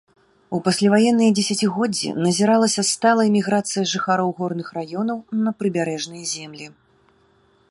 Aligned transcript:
У 0.57 0.59
пасляваенныя 0.67 1.33
дзесяцігоддзі 1.39 2.09
назіралася 2.25 2.85
сталая 2.93 3.27
міграцыя 3.37 3.83
жыхароў 3.95 4.29
горных 4.41 4.67
раёнаў 4.81 5.17
на 5.47 5.51
прыбярэжныя 5.63 6.25
землі. 6.37 6.65